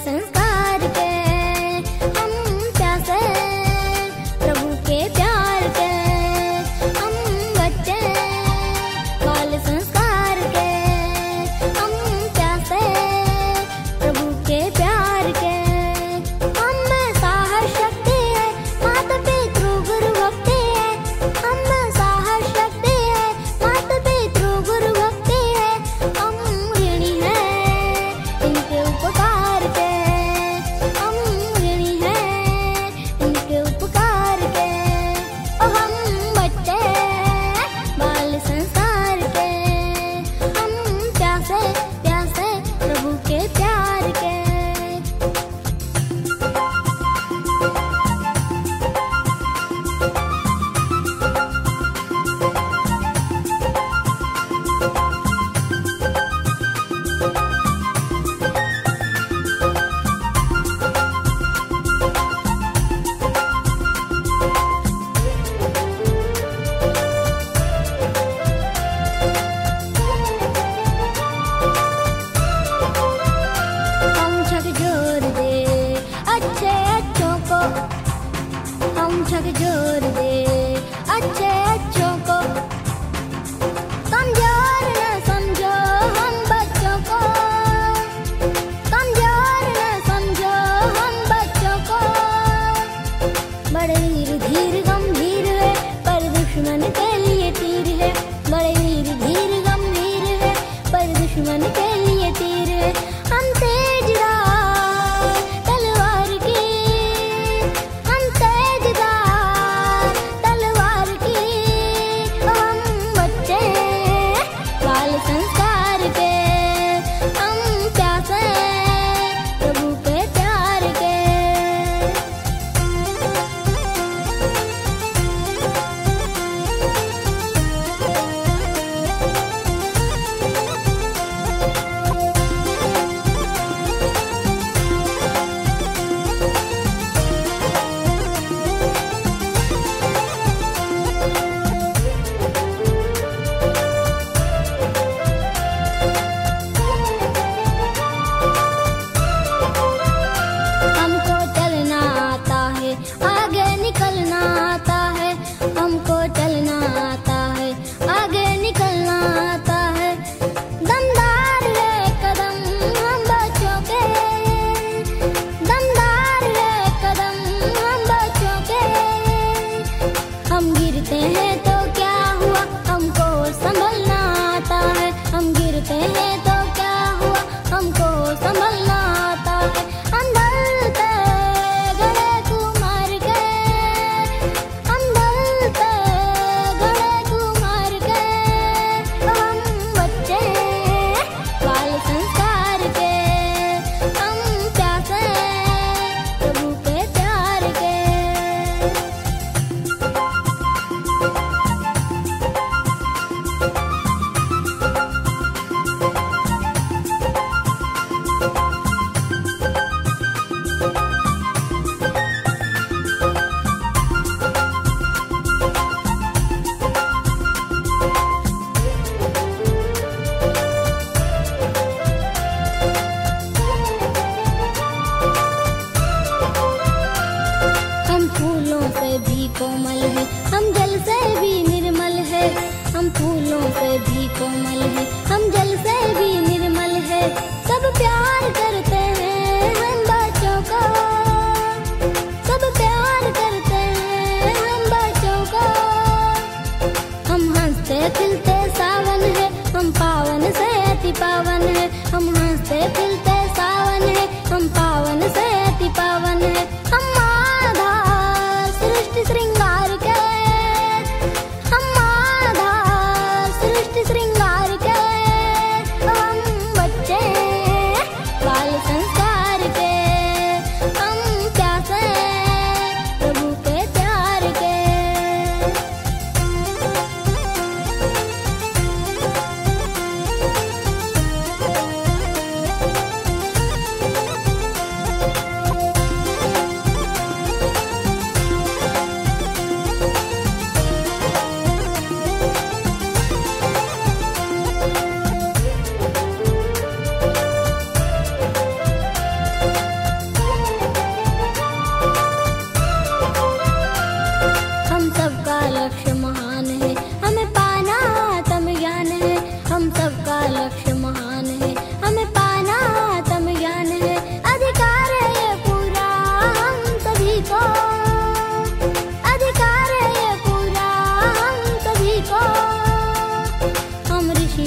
[0.00, 1.03] श्रृंगार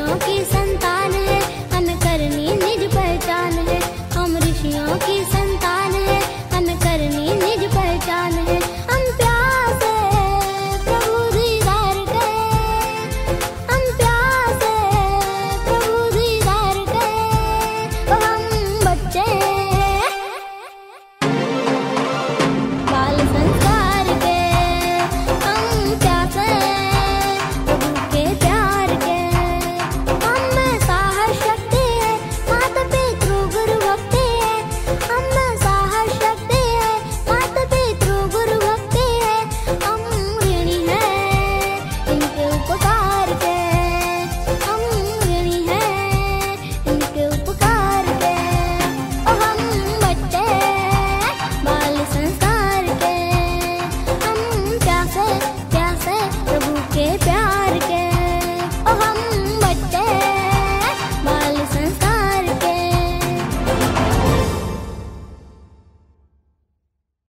[0.00, 0.59] よきさ